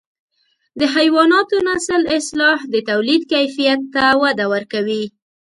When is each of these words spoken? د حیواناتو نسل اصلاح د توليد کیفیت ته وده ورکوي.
د 0.79 0.81
حیواناتو 0.95 1.55
نسل 1.67 2.01
اصلاح 2.17 2.59
د 2.73 2.75
توليد 2.89 3.21
کیفیت 3.33 3.81
ته 3.93 4.03
وده 4.21 4.45
ورکوي. 4.53 5.03